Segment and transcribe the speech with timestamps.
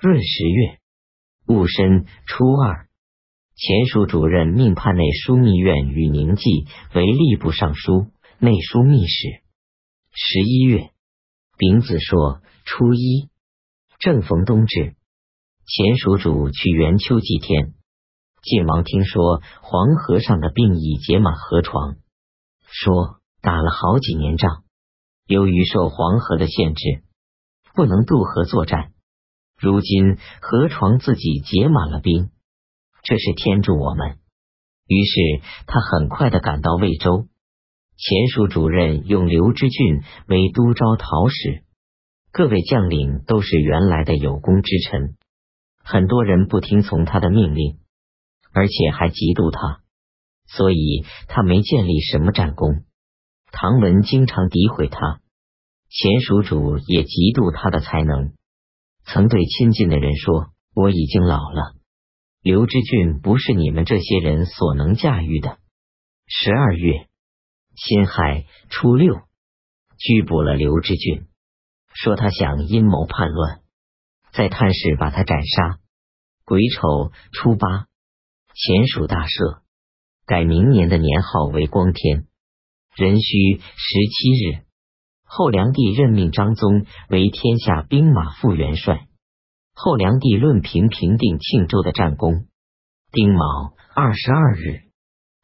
[0.00, 0.78] 闰十月
[1.48, 2.86] 戊申初二，
[3.56, 6.44] 前署主任命判内枢密院与宁记
[6.94, 8.06] 为吏部尚书、
[8.38, 9.42] 内枢密使。
[10.12, 10.90] 十一月
[11.56, 13.28] 丙子朔初一，
[13.98, 14.94] 正逢冬至，
[15.66, 17.74] 前署主去元丘祭天。
[18.44, 21.96] 晋王听说黄河上的病已结满河床，
[22.70, 24.62] 说打了好几年仗，
[25.26, 27.02] 由于受黄河的限制，
[27.74, 28.92] 不能渡河作战。
[29.58, 32.30] 如今河床自己结满了冰，
[33.02, 34.18] 这是天助我们。
[34.86, 37.26] 于是他很快的赶到魏州，
[37.96, 41.64] 前署主任用刘知俊为都招讨使，
[42.30, 45.16] 各位将领都是原来的有功之臣，
[45.82, 47.80] 很多人不听从他的命令，
[48.52, 49.82] 而且还嫉妒他，
[50.46, 52.84] 所以他没建立什么战功。
[53.50, 55.20] 唐文经常诋毁他，
[55.90, 58.37] 前署主也嫉妒他的才能。
[59.10, 61.74] 曾对亲近的人说：“我已经老了，
[62.42, 65.58] 刘知俊不是你们这些人所能驾驭的。”
[66.28, 67.08] 十二月
[67.74, 69.14] 辛亥初六，
[69.96, 71.26] 拘捕了刘知俊，
[71.94, 73.60] 说他想阴谋叛乱，
[74.30, 75.78] 在探视把他斩杀。
[76.44, 77.86] 癸丑初八，
[78.54, 79.60] 前蜀大赦，
[80.26, 82.26] 改明年的年号为光天。
[82.94, 83.62] 壬戌十
[84.10, 84.68] 七日。
[85.30, 89.07] 后梁帝任命张宗为天下兵马副元帅。
[89.80, 92.46] 后梁帝论平平定庆州的战功。
[93.12, 94.82] 丁卯二十二日，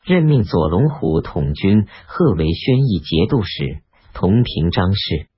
[0.05, 5.29] 任命左龙虎统军贺为宣义节度使，同平张氏。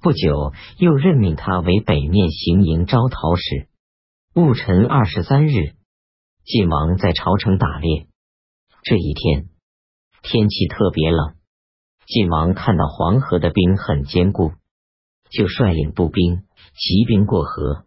[0.00, 3.66] 不久，又任命他为北面行营招讨使。
[4.34, 5.74] 戊辰二十三日，
[6.44, 8.06] 晋王在朝城打猎。
[8.84, 9.48] 这一天，
[10.22, 11.34] 天气特别冷。
[12.06, 14.52] 晋王看到黄河的冰很坚固，
[15.28, 16.44] 就率领步兵
[16.76, 17.84] 骑兵过河。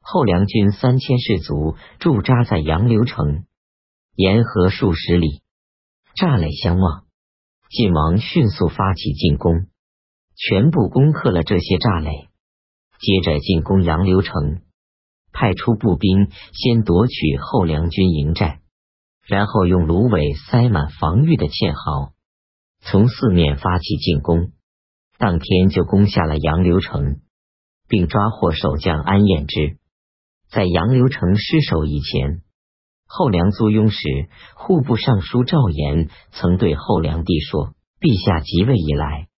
[0.00, 3.44] 后梁军三千士卒驻扎在杨柳城
[4.14, 5.42] 沿河数十里，
[6.16, 7.04] 栅垒相望。
[7.68, 9.66] 晋王迅速发起进攻，
[10.34, 12.28] 全部攻克了这些栅垒，
[12.98, 14.62] 接着进攻杨柳城，
[15.32, 18.60] 派出步兵先夺取后梁军营寨，
[19.24, 22.12] 然后用芦苇塞满防御的堑壕。
[22.80, 24.50] 从四面发起进攻，
[25.16, 27.20] 当天就攻下了杨柳城，
[27.88, 29.78] 并抓获守将安彦之。
[30.50, 32.42] 在杨柳城失守以前，
[33.06, 39.28] 后梁租庸时户部尚书赵岩曾对后梁帝说：“陛下即位以来，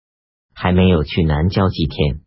[0.55, 2.21] 还没有去南郊祭天。”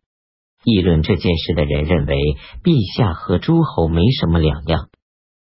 [0.64, 2.16] 议论这件事的人认为，
[2.62, 4.88] 陛下和诸侯没什么两样，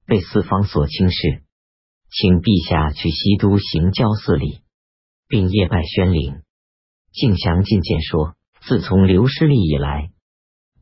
[0.06, 1.44] 被四方所轻视，
[2.10, 4.62] 请陛下去西都行郊祀礼。
[5.28, 6.44] 并夜拜宣陵。
[7.12, 10.12] 敬祥进谏说：“自从刘师立以来，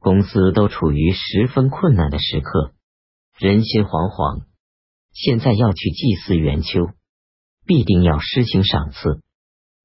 [0.03, 2.73] 公司都处于十分困难的时刻，
[3.39, 4.45] 人心惶惶。
[5.13, 6.89] 现在要去祭祀元丘，
[7.65, 9.21] 必定要施行赏赐，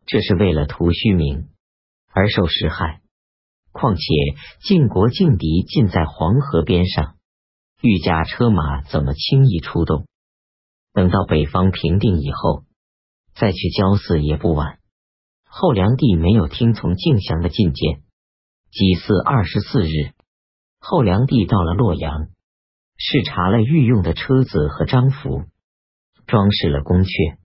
[0.05, 1.49] 这是为了图虚名
[2.13, 3.01] 而受实害。
[3.73, 4.03] 况且
[4.63, 7.15] 晋国劲敌近在黄河边上，
[7.81, 10.07] 御驾车马怎么轻易出动？
[10.93, 12.65] 等到北方平定以后。”
[13.39, 14.81] 再去交祀也不晚。
[15.45, 18.03] 后梁帝没有听从敬祥的进谏。
[18.71, 20.13] 祭祀二十四日，
[20.79, 22.29] 后梁帝到了洛阳，
[22.99, 25.45] 视察了御用的车子和章符，
[26.27, 27.39] 装饰了宫阙。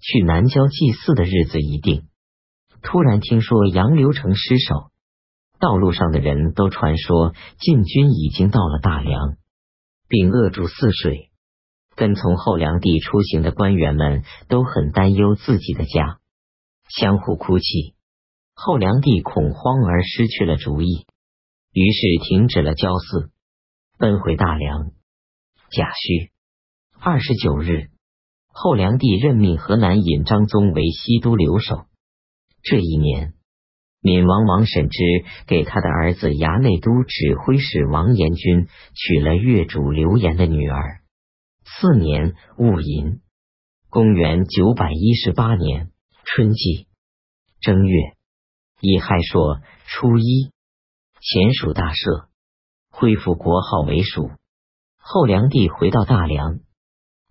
[0.00, 2.08] 去南郊祭祀的日子已定，
[2.80, 4.90] 突然听说杨柳城失守，
[5.58, 9.36] 道路上的人都传说晋军已经到了大梁，
[10.08, 11.30] 并扼住泗水。
[11.94, 16.18] 跟从后梁帝出行的官员们都很担忧自己的家，
[16.88, 17.94] 相互哭泣。
[18.54, 21.06] 后梁帝恐慌而失去了主意，
[21.72, 23.30] 于是停止了交祀，
[23.98, 24.92] 奔回大梁。
[25.70, 26.30] 甲戌
[26.98, 27.88] 二十九日，
[28.48, 31.86] 后梁帝任命河南尹张宗为西都留守。
[32.62, 33.32] 这一年，
[34.00, 35.02] 闽王王审之
[35.46, 41.00] 给他的儿子衙内都指挥使王延君娶了越主刘延的女儿。
[41.64, 43.20] 四年戊寅，
[43.88, 45.90] 公元九百一十八年
[46.24, 46.86] 春季
[47.60, 48.12] 正月
[48.84, 50.50] 乙亥朔初一，
[51.20, 52.26] 前蜀大赦，
[52.90, 54.32] 恢复国号为蜀。
[54.98, 56.58] 后梁帝回到大梁，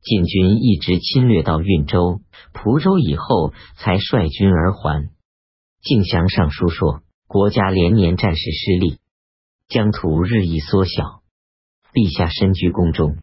[0.01, 2.21] 晋军一直侵略到运州、
[2.53, 5.09] 蒲州以后，才率军而还。
[5.81, 9.00] 敬祥上书说，国家连年战事失利，
[9.68, 11.21] 疆土日益缩小，
[11.92, 13.18] 陛下身居宫中。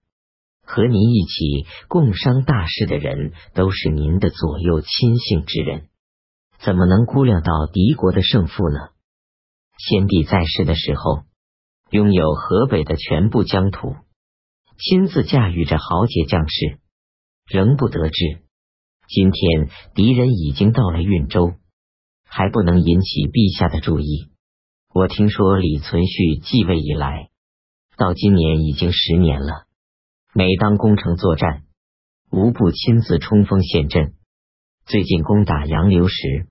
[0.67, 5.89] 和您一起共商大事的人，都是您的左右亲信之人，
[6.64, 8.90] 怎么能估量到敌国的胜负呢？
[9.78, 11.22] 先帝在世的时候，
[11.90, 13.94] 拥有河北的全部疆土，
[14.76, 16.81] 亲自驾驭着豪杰将士，
[17.46, 18.43] 仍不得志。
[19.06, 21.55] 今天敌人已经到了运州，
[22.25, 24.28] 还不能引起陛下的注意。
[24.93, 27.31] 我听说李存勖继位以来，
[27.96, 29.66] 到今年已经十年了。
[30.34, 31.62] 每当攻城作战，
[32.31, 34.18] 无不亲自冲锋陷阵。
[34.88, 36.49] 最近攻打杨流时，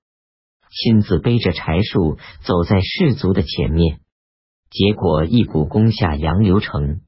[0.69, 3.99] 亲自背着柴树走在士卒的前面，
[4.69, 7.01] 结果一鼓攻下杨流城。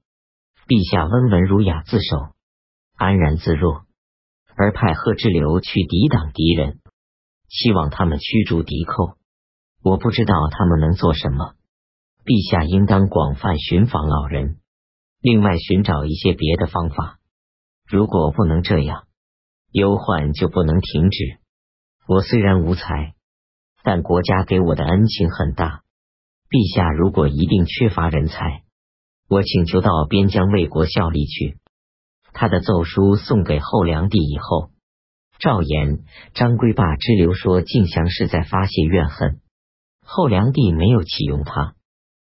[0.67, 2.33] 陛下温文儒雅自守，
[2.95, 3.83] 安然自若，
[4.55, 6.79] 而派贺知流去抵挡敌人，
[7.47, 9.15] 希望他们驱逐敌寇。
[9.83, 11.53] 我不知道他们能做什么。
[12.25, 14.57] 陛下应当广泛寻访老人，
[15.21, 17.19] 另外寻找一些别的方法。
[17.87, 19.03] 如果不能这样，
[19.71, 21.37] 忧患就不能停止。
[22.07, 23.13] 我虽然无才，
[23.83, 25.81] 但国家给我的恩情很大。
[26.49, 28.63] 陛下如果一定缺乏人才，
[29.29, 31.59] 我请求到边疆为国效力去。
[32.33, 34.71] 他的奏书送给后梁帝以后，
[35.37, 39.39] 赵岩、张归霸之流说晋祥是在发泄怨恨，
[40.03, 41.75] 后梁帝没有启用他。